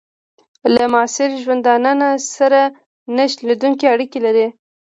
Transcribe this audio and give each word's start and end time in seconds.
له 0.73 0.83
معاصر 0.93 1.29
ژوندانه 1.43 2.07
سره 2.35 2.61
نه 3.15 3.23
شلېدونکي 3.33 3.85
اړیکي 3.93 4.19
لري. 4.25 4.47